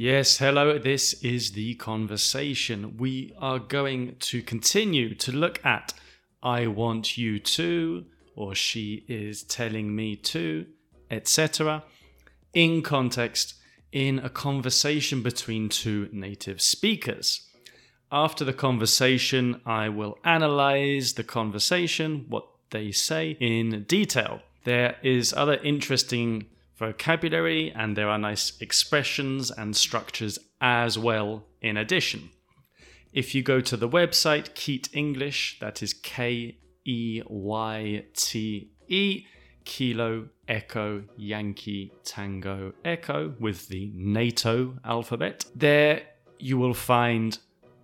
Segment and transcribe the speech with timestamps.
[0.00, 2.98] Yes, hello, this is the conversation.
[2.98, 5.92] We are going to continue to look at
[6.40, 8.04] I want you to,
[8.36, 10.66] or she is telling me to,
[11.10, 11.82] etc.,
[12.54, 13.54] in context
[13.90, 17.48] in a conversation between two native speakers.
[18.12, 24.42] After the conversation, I will analyze the conversation, what they say in detail.
[24.62, 26.46] There is other interesting
[26.78, 32.30] vocabulary and there are nice expressions and structures as well in addition.
[33.12, 39.26] If you go to the website Keyte English, that is K E Y T E,
[39.64, 46.02] Kilo Echo Yankee Tango Echo with the NATO alphabet, there
[46.38, 47.38] you will find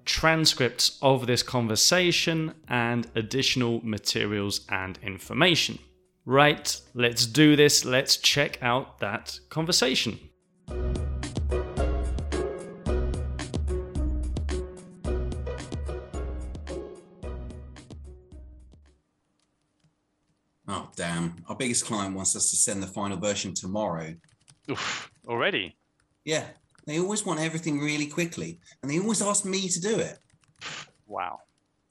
[0.04, 5.78] transcripts of this conversation and additional materials and information.
[6.26, 7.84] Right, let's do this.
[7.84, 10.18] Let's check out that conversation.
[20.66, 21.36] Oh, damn.
[21.46, 24.14] Our biggest client wants us to send the final version tomorrow.
[24.70, 25.76] Oof, already?
[26.24, 26.46] Yeah,
[26.86, 30.18] they always want everything really quickly, and they always ask me to do it.
[31.06, 31.40] Wow.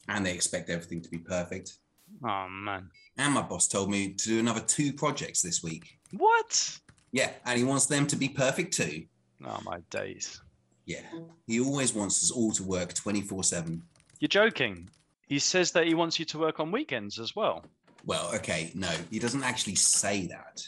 [0.07, 1.77] And they expect everything to be perfect.
[2.23, 2.89] Oh, man.
[3.17, 5.97] And my boss told me to do another two projects this week.
[6.11, 6.79] What?
[7.11, 9.03] Yeah, and he wants them to be perfect too.
[9.45, 10.41] Oh, my days.
[10.85, 11.01] Yeah,
[11.47, 13.81] he always wants us all to work 24 7.
[14.19, 14.89] You're joking.
[15.27, 17.65] He says that he wants you to work on weekends as well.
[18.05, 20.61] Well, okay, no, he doesn't actually say that.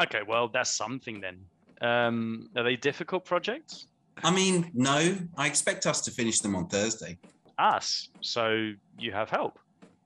[0.00, 1.40] Okay, well, that's something then.
[1.80, 3.86] Um, are they difficult projects?
[4.22, 7.16] I mean, no, I expect us to finish them on Thursday.
[7.58, 8.08] Us.
[8.20, 9.58] So you have help.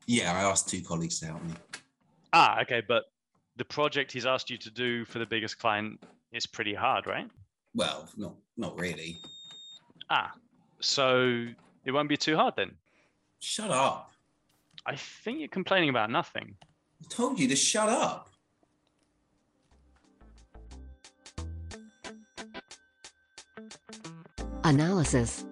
[0.07, 1.55] Yeah, I asked two colleagues to help me.
[2.33, 3.05] Ah, okay, but
[3.57, 7.31] the project he's asked you to do for the biggest client is pretty hard, right?
[7.75, 9.19] Well, not not really.
[10.11, 10.33] Ah,
[10.81, 11.47] so
[11.85, 12.73] it won't be too hard then.
[13.41, 14.11] Shut up.
[14.87, 16.57] I think you're complaining about nothing.
[17.03, 18.31] I told you to shut up.
[24.65, 25.45] Analysis.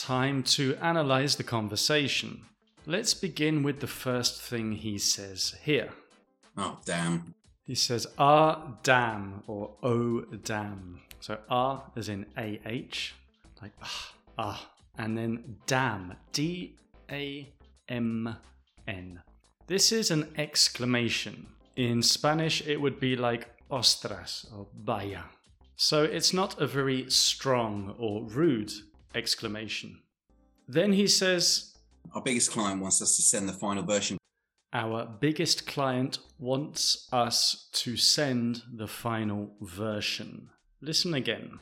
[0.00, 2.46] Time to analyze the conversation.
[2.86, 5.90] Let's begin with the first thing he says here.
[6.56, 7.34] Oh, damn.
[7.64, 11.02] He says, ah, damn, or oh, damn.
[11.20, 13.12] So ah as in AH,
[13.60, 16.76] like ah, ah, and then damn, D
[17.10, 17.52] A
[17.88, 18.36] M
[18.88, 19.22] N.
[19.66, 21.46] This is an exclamation.
[21.76, 25.24] In Spanish, it would be like ostras or vaya.
[25.76, 28.72] So it's not a very strong or rude
[29.14, 30.00] exclamation.
[30.68, 31.74] Then he says,
[32.14, 34.18] Our biggest client wants us to send the final version.
[34.72, 40.50] Our biggest client wants us to send the final version.
[40.80, 41.58] Listen again.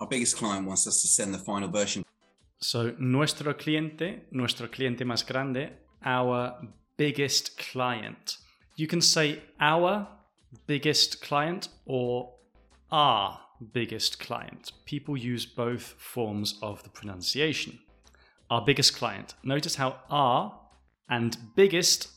[0.00, 2.04] Our biggest client wants us to send the final version.
[2.58, 5.70] So, nuestro cliente, nuestro cliente más grande,
[6.04, 6.54] our
[6.96, 8.38] biggest client.
[8.76, 10.08] You can say our
[10.66, 12.32] biggest client or
[12.90, 13.38] our
[13.72, 14.72] biggest client.
[14.84, 17.78] People use both forms of the pronunciation.
[18.50, 19.34] Our biggest client.
[19.42, 20.58] Notice how our
[21.08, 22.08] and biggest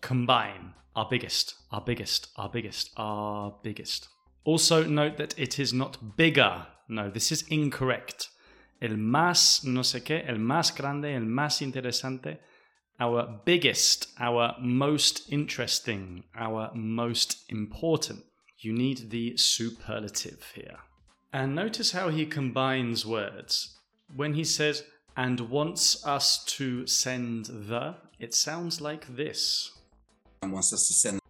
[0.00, 0.74] combine.
[0.96, 4.08] Our biggest, our biggest, our biggest, our biggest.
[4.44, 6.66] Also, note that it is not bigger.
[6.88, 8.30] No, this is incorrect.
[8.80, 12.38] El más no sé qué, el más grande, el más interesante,
[13.00, 18.24] our biggest, our most interesting, our most important.
[18.58, 20.78] You need the superlative here.
[21.32, 23.78] And notice how he combines words.
[24.14, 24.84] When he says,
[25.16, 29.72] and wants us to send the, it sounds like this.
[30.42, 31.20] And wants us to send.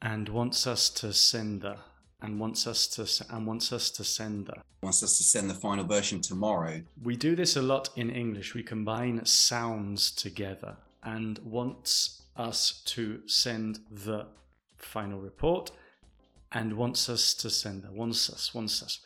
[0.00, 1.76] And wants us to send the.
[2.22, 4.54] And wants us to and wants us to send the.
[4.82, 6.82] Wants us to send the final version tomorrow.
[7.02, 8.54] We do this a lot in English.
[8.54, 10.76] We combine sounds together.
[11.04, 14.26] And wants us to send the
[14.78, 15.70] final report.
[16.52, 17.92] And wants us to send the.
[17.92, 18.54] Wants us.
[18.54, 19.00] Wants us.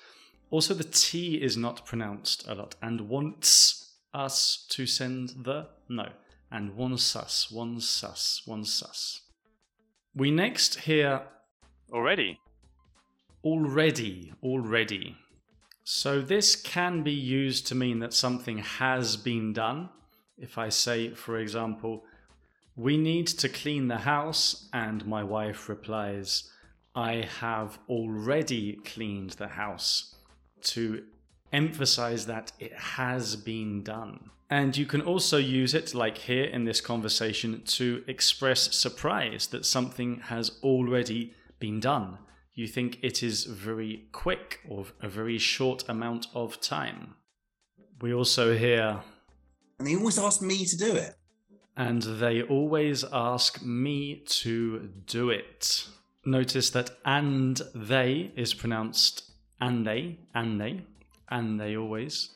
[0.51, 2.77] Also, the T is not pronounced a lot.
[2.81, 5.69] And wants us to send the.
[5.89, 6.09] No.
[6.51, 7.51] And wants us.
[7.51, 8.43] Wants us.
[8.47, 9.23] Wants us.
[10.15, 11.23] We next hear
[11.93, 12.41] Already?
[13.47, 15.17] already, already.
[15.85, 19.89] So this can be used to mean that something has been done.
[20.37, 22.03] If I say, for example,
[22.75, 26.51] we need to clean the house, and my wife replies,
[26.97, 30.16] I have already cleaned the house.
[30.63, 31.05] To
[31.53, 34.31] emphasize that it has been done.
[34.49, 39.67] And you can also use it, like here in this conversation, to express surprise that
[39.67, 42.19] something has already been done.
[42.55, 47.15] You think it is very quick or a very short amount of time.
[48.01, 49.03] We also hear,
[49.79, 51.15] And they always ask me to do it.
[51.77, 55.87] and they always ask me to do it.
[56.25, 59.26] Notice that and they is pronounced
[59.61, 60.83] and they, and they,
[61.29, 62.31] and they always.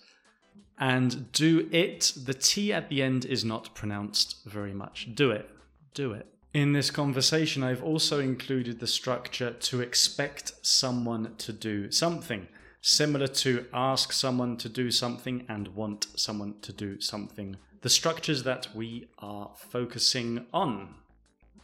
[0.79, 5.15] And do it, the T at the end is not pronounced very much.
[5.15, 5.49] Do it,
[5.93, 6.27] do it.
[6.53, 12.49] In this conversation, I've also included the structure to expect someone to do something,
[12.81, 17.57] similar to ask someone to do something and want someone to do something.
[17.83, 20.95] The structures that we are focusing on.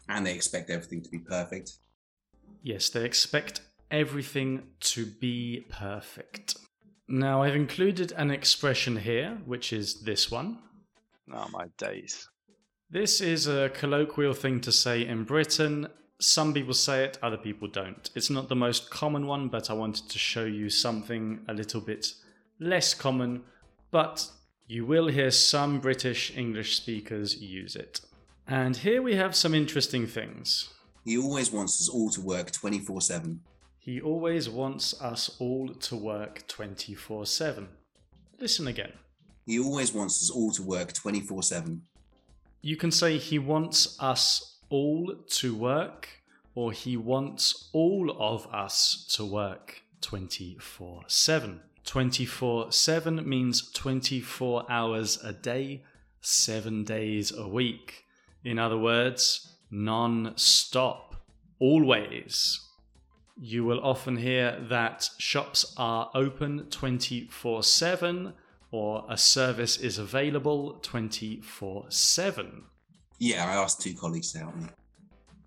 [0.08, 1.72] And they expect everything to be perfect.
[2.62, 3.62] Yes, they expect
[3.96, 6.56] everything to be perfect.
[7.08, 10.58] Now, I've included an expression here, which is this one.
[11.32, 12.28] Oh my days.
[12.90, 15.88] This is a colloquial thing to say in Britain.
[16.20, 18.10] Some people say it, other people don't.
[18.14, 21.80] It's not the most common one, but I wanted to show you something a little
[21.80, 22.06] bit
[22.60, 23.42] less common,
[23.90, 24.28] but
[24.66, 28.00] you will hear some British English speakers use it.
[28.46, 30.68] And here we have some interesting things.
[31.04, 33.40] He always wants us all to work 24 7.
[33.86, 37.68] He always wants us all to work 24 7.
[38.40, 38.92] Listen again.
[39.46, 41.82] He always wants us all to work 24 7.
[42.62, 46.08] You can say he wants us all to work,
[46.56, 51.60] or he wants all of us to work 24 7.
[51.84, 55.84] 24 7 means 24 hours a day,
[56.22, 58.04] 7 days a week.
[58.42, 61.14] In other words, non stop,
[61.60, 62.65] always.
[63.38, 68.32] You will often hear that shops are open 24 7
[68.70, 72.64] or a service is available 24 7.
[73.18, 74.68] Yeah, I asked two colleagues to help me.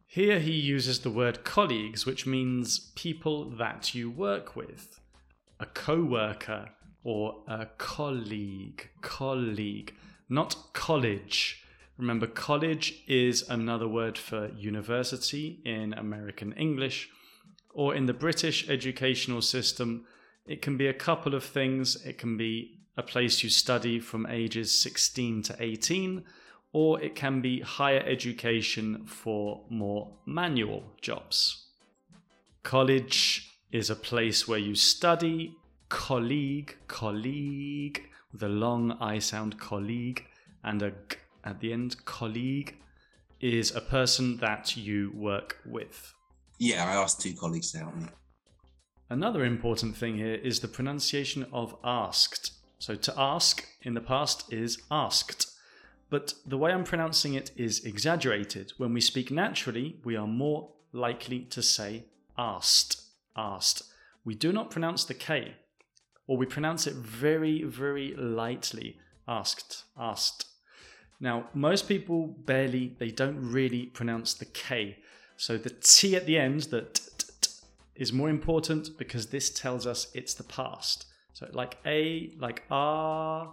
[0.06, 5.00] Here he uses the word colleagues, which means people that you work with.
[5.60, 6.70] A co worker
[7.04, 8.90] or a colleague.
[9.02, 9.94] Colleague,
[10.28, 11.64] not college.
[11.98, 17.10] Remember, college is another word for university in American English,
[17.74, 20.06] or in the British educational system,
[20.46, 22.04] it can be a couple of things.
[22.06, 26.24] It can be a place you study from ages 16 to 18,
[26.74, 31.68] or it can be higher education for more manual jobs.
[32.64, 35.56] College is a place where you study.
[35.88, 40.26] Colleague, colleague, with a long I sound, colleague,
[40.64, 42.76] and a g at the end, colleague,
[43.40, 46.14] is a person that you work with.
[46.60, 48.08] Yeah, I asked two colleagues to help me.
[49.10, 52.52] Another important thing here is the pronunciation of asked.
[52.80, 55.52] So to ask in the past is asked.
[56.10, 58.74] But the way I'm pronouncing it is exaggerated.
[58.78, 62.06] When we speak naturally, we are more likely to say
[62.38, 63.02] asked,
[63.38, 63.84] asked.
[64.26, 65.56] We do not pronounce the K,
[66.28, 68.98] or we pronounce it very, very lightly.
[69.28, 70.46] Asked, asked.
[71.20, 74.98] Now, most people barely, they don't really pronounce the K.
[75.40, 77.50] So the T at the end, the t, t, t,
[77.96, 81.06] is more important because this tells us it's the past.
[81.32, 83.50] So like A, like R,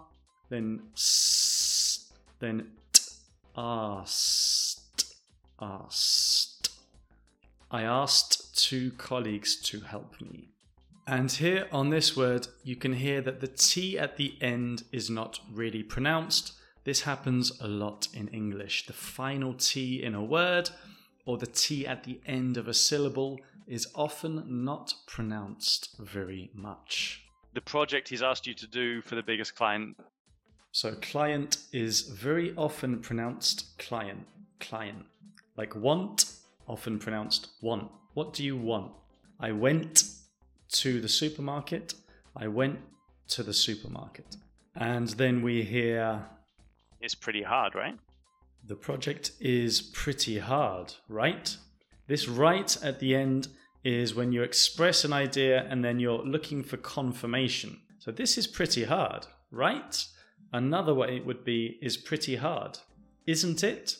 [0.49, 3.01] then S, then T,
[3.55, 5.15] asked,
[5.61, 6.71] asked.
[7.71, 10.49] I asked two colleagues to help me.
[11.07, 15.09] And here on this word, you can hear that the T at the end is
[15.09, 16.51] not really pronounced.
[16.83, 18.87] This happens a lot in English.
[18.87, 20.69] The final T in a word
[21.27, 27.21] or the T at the end of a syllable is often not pronounced very much.
[27.53, 29.97] The project he's asked you to do for the biggest client.
[30.71, 34.25] So, client is very often pronounced client,
[34.61, 35.05] client.
[35.57, 36.31] Like want,
[36.65, 37.91] often pronounced want.
[38.13, 38.91] What do you want?
[39.39, 40.05] I went
[40.69, 41.93] to the supermarket.
[42.37, 42.79] I went
[43.29, 44.37] to the supermarket.
[44.75, 46.23] And then we hear
[47.01, 47.97] It's pretty hard, right?
[48.67, 51.55] The project is pretty hard, right?
[52.07, 53.47] This right at the end
[53.83, 57.79] is when you express an idea and then you're looking for confirmation.
[57.99, 60.05] So this is pretty hard, right?
[60.51, 62.79] Another way it would be is pretty hard,
[63.25, 63.97] isn't it?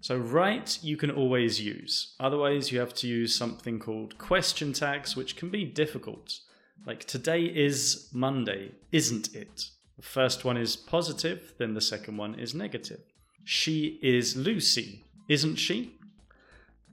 [0.00, 2.14] So right you can always use.
[2.18, 6.40] Otherwise you have to use something called question tags which can be difficult.
[6.86, 9.70] Like today is Monday, isn't it?
[9.96, 13.00] The first one is positive, then the second one is negative.
[13.44, 15.96] She is Lucy, isn't she?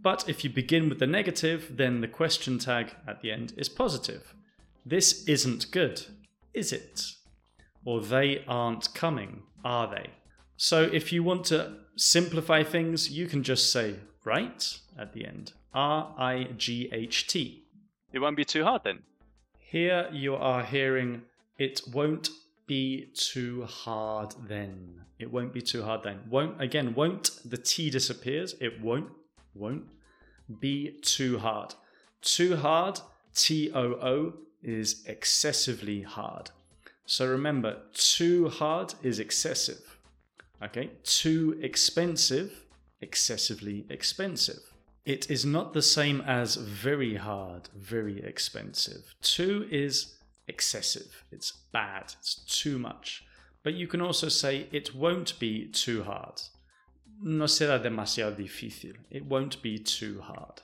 [0.01, 3.69] But if you begin with the negative, then the question tag at the end is
[3.69, 4.33] positive.
[4.85, 6.05] This isn't good.
[6.53, 7.13] is it?
[7.85, 10.07] Or they aren't coming, are they?
[10.57, 15.53] So if you want to simplify things, you can just say right at the end.
[15.73, 17.63] R I G H T.
[18.11, 18.99] It won't be too hard then.
[19.59, 21.21] Here you are hearing
[21.57, 22.29] it won't
[22.71, 25.01] be too hard then.
[25.19, 26.19] It won't be too hard then.
[26.29, 28.55] Won't again, won't the T disappears.
[28.61, 29.09] It won't,
[29.53, 29.87] won't
[30.61, 31.75] be too hard.
[32.21, 32.95] Too hard,
[33.35, 36.51] T O O, is excessively hard.
[37.05, 39.97] So remember, too hard is excessive.
[40.63, 42.51] Okay, too expensive,
[43.01, 44.63] excessively expensive.
[45.03, 49.13] It is not the same as very hard, very expensive.
[49.21, 50.15] Too is
[50.47, 53.23] excessive, it's bad, it's too much.
[53.63, 56.41] But you can also say it won't be too hard.
[57.23, 58.95] No será demasiado difícil.
[59.11, 60.61] It won't be too hard.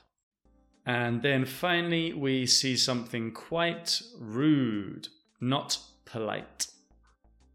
[0.84, 5.08] And then finally, we see something quite rude,
[5.40, 6.66] not polite.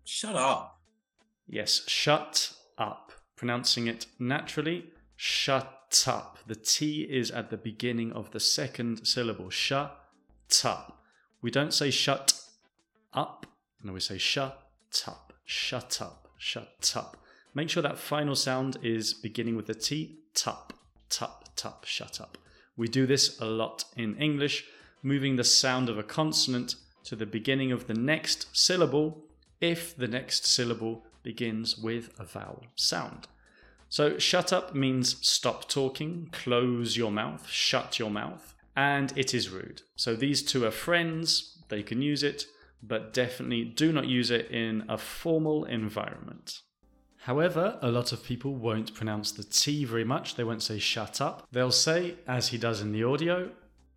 [0.05, 0.79] Shut up.
[1.47, 3.11] Yes, shut up.
[3.35, 6.37] Pronouncing it naturally, shut up.
[6.47, 9.49] The T is at the beginning of the second syllable.
[9.49, 9.99] Shut
[10.63, 11.02] up.
[11.43, 12.41] We don't say shut
[13.13, 13.45] up,
[13.83, 14.63] no, we say shut
[15.05, 17.17] up, shut up, shut up.
[17.53, 20.71] Make sure that final sound is beginning with the T, tup,
[21.09, 22.37] tup, tup, shut up.
[22.77, 24.63] We do this a lot in English,
[25.03, 29.25] moving the sound of a consonant to the beginning of the next syllable
[29.59, 33.27] if the next syllable begins with a vowel sound.
[33.89, 39.49] So, shut up means stop talking, close your mouth, shut your mouth, and it is
[39.49, 39.81] rude.
[39.95, 42.45] So, these two are friends, they can use it,
[42.81, 46.61] but definitely do not use it in a formal environment.
[47.21, 50.35] However, a lot of people won't pronounce the T very much.
[50.35, 51.47] They won't say shut up.
[51.53, 53.51] They'll say, as he does in the audio,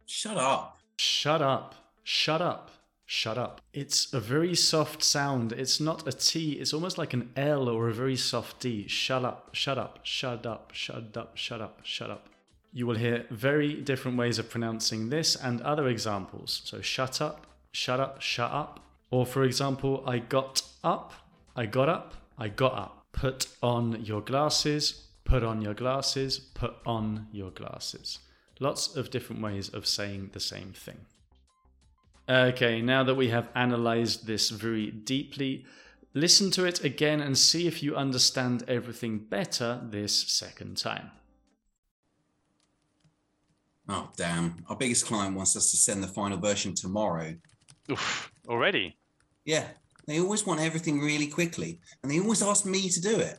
[0.06, 0.78] Shut up.
[0.97, 2.71] shut up, shut up,
[3.04, 3.61] shut up.
[3.73, 5.50] It's a very soft sound.
[5.52, 8.87] It's not a T, it's almost like an L or a very soft D.
[8.87, 12.28] Shut up, shut up, shut up, shut up, shut up, shut up.
[12.76, 16.61] You will hear very different ways of pronouncing this and other examples.
[16.66, 18.80] So, shut up, shut up, shut up.
[19.11, 21.14] Or, for example, I got up,
[21.56, 23.06] I got up, I got up.
[23.12, 28.18] Put on your glasses, put on your glasses, put on your glasses.
[28.61, 31.06] Lots of different ways of saying the same thing.
[32.28, 35.64] Okay, now that we have analyzed this very deeply,
[36.12, 41.12] listen to it again and see if you understand everything better this second time.
[43.88, 44.57] Oh, damn.
[44.69, 47.35] Our biggest client wants us to send the final version tomorrow.
[47.90, 48.97] Oof, already?
[49.45, 49.64] Yeah,
[50.07, 53.38] they always want everything really quickly, and they always ask me to do it.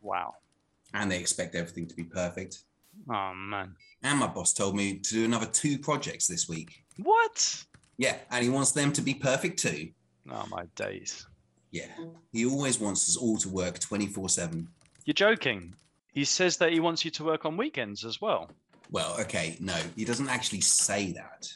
[0.00, 0.34] Wow.
[0.94, 2.60] And they expect everything to be perfect.
[3.08, 3.74] Oh man.
[4.02, 6.82] And my boss told me to do another two projects this week.
[6.98, 7.64] What?
[7.98, 9.90] Yeah, and he wants them to be perfect too.
[10.30, 11.26] Oh my days.
[11.70, 11.88] Yeah,
[12.32, 14.68] he always wants us all to work 24 7.
[15.04, 15.74] You're joking.
[16.12, 18.50] He says that he wants you to work on weekends as well.
[18.90, 21.52] Well, okay, no, he doesn't actually say that.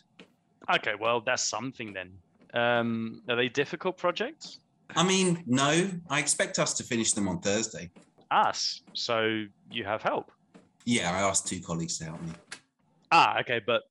[0.76, 2.12] Okay, well that's something then.
[2.54, 4.60] Um, are they difficult projects?
[4.96, 7.90] I mean, no, I expect us to finish them on Thursday.
[8.30, 8.82] Us.
[8.92, 10.30] So you have help.
[10.84, 12.30] Yeah, I asked two colleagues to help me.
[13.10, 13.82] Ah, okay, but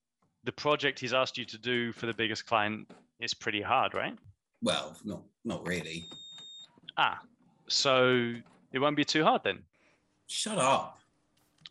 [0.43, 4.17] the project he's asked you to do for the biggest client is pretty hard, right?
[4.61, 6.05] Well, not not really.
[6.97, 7.19] Ah,
[7.67, 8.33] so
[8.71, 9.59] it won't be too hard then.
[10.27, 10.99] Shut up.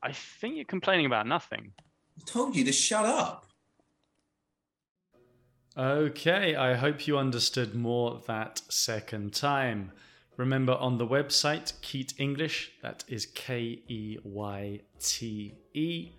[0.02, 1.72] I think you're complaining about nothing.
[2.18, 3.46] I told you to shut up.
[5.76, 9.92] Okay, I hope you understood more that second time.
[10.36, 16.12] Remember on the website, Keyte English, that is K E Y T E,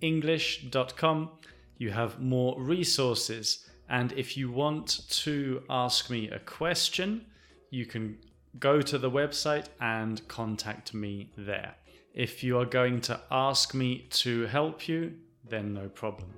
[0.00, 1.30] English.com,
[1.78, 3.66] you have more resources.
[3.88, 7.26] And if you want to ask me a question,
[7.70, 8.18] you can
[8.58, 11.74] go to the website and contact me there.
[12.14, 15.14] If you are going to ask me to help you,
[15.48, 16.34] then no problem.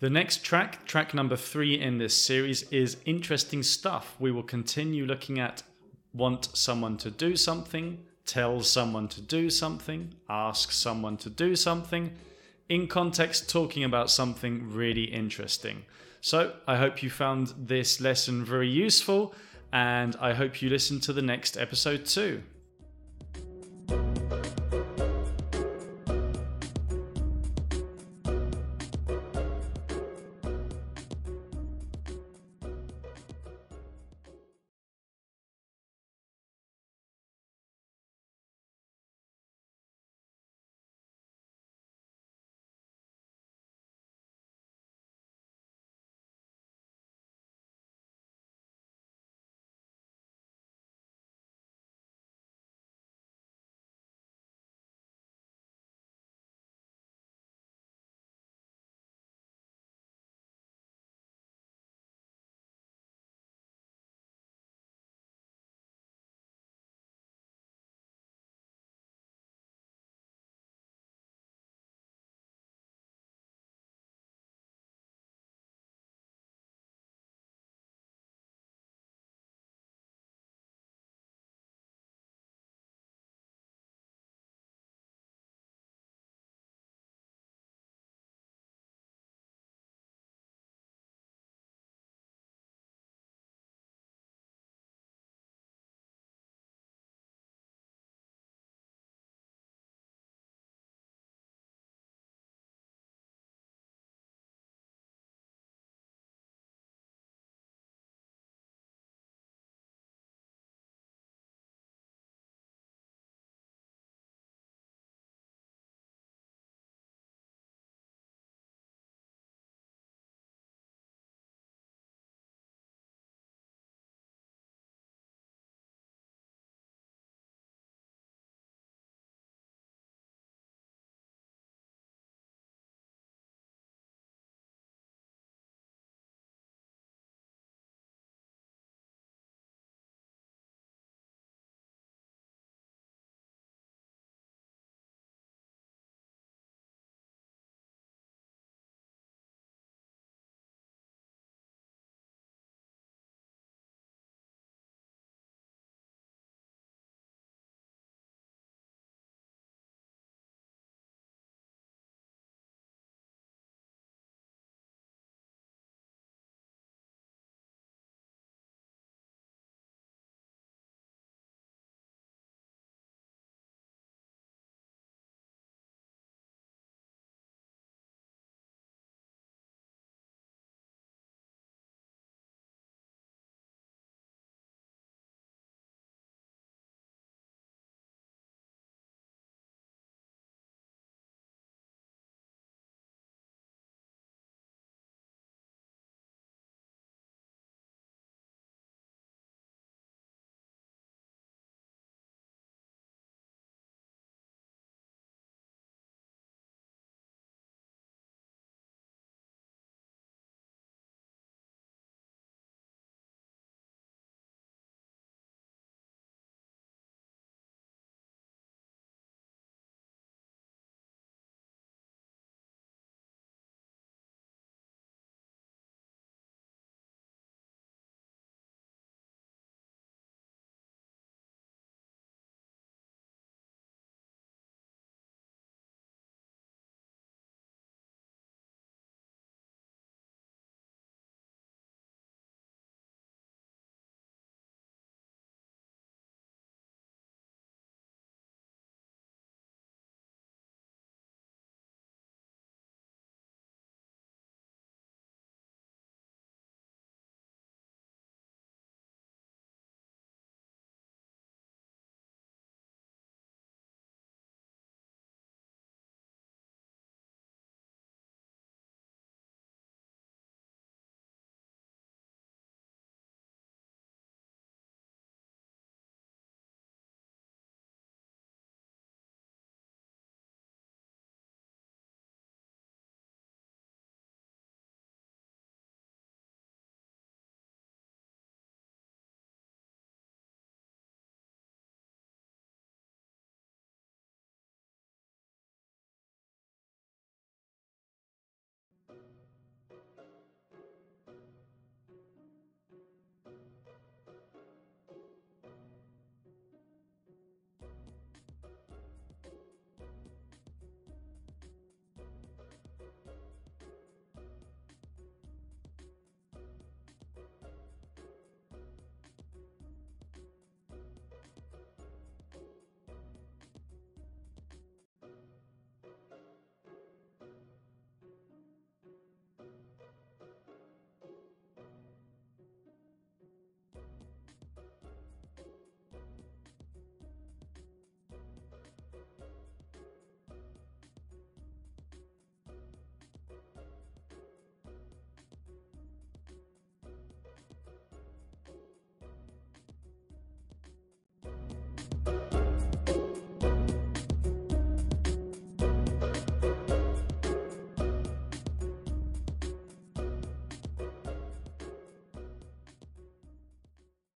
[0.00, 4.16] The next track, track number three in this series, is interesting stuff.
[4.18, 5.62] We will continue looking at
[6.12, 12.12] want someone to do something, tell someone to do something, ask someone to do something,
[12.68, 15.84] in context, talking about something really interesting.
[16.20, 19.34] So, I hope you found this lesson very useful,
[19.72, 22.42] and I hope you listen to the next episode too.